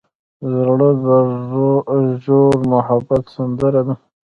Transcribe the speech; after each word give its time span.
زړه 0.53 0.89
د 1.05 1.07
ژور 2.23 2.53
محبت 2.71 3.23
سندره 3.35 3.81
ده. 3.87 3.95